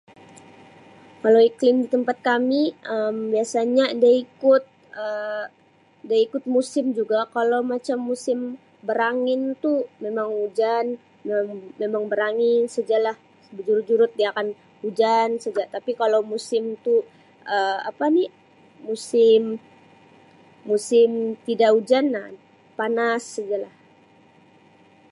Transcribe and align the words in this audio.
Kalau 1.21 1.41
iklim 1.49 1.75
di 1.81 1.87
tempat 1.95 2.17
kami 2.29 2.61
Um 2.95 3.17
biasanya 3.33 3.85
dia 4.01 4.13
ikut 4.25 4.63
Um 5.05 5.45
dia 6.07 6.19
ikut 6.27 6.43
musim 6.57 6.85
juga 6.99 7.19
kalau 7.35 7.59
macam 7.73 7.97
musim 8.11 8.39
berangin 8.87 9.41
tu 9.63 9.73
memang 10.03 10.27
hujan 10.39 10.85
mem- 11.27 11.47
memang 11.81 12.03
berangin 12.11 12.61
saja 12.75 12.97
lah 13.05 13.15
bejurut-jurut 13.55 14.11
dia 14.17 14.27
akan 14.33 14.47
hujan 14.83 15.29
saja 15.43 15.63
tapi 15.75 15.91
kalau 16.01 16.19
musim 16.33 16.63
tu 16.85 16.95
Um 17.55 17.77
apa 17.89 18.05
ni 18.15 18.23
musim 18.89 19.41
musim 20.69 21.09
tidak 21.47 21.69
hujan 21.75 22.05
Um 22.21 22.33
panas 22.79 23.21
saja 23.35 23.57
lah. 23.65 23.73